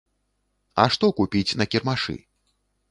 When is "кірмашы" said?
1.75-2.21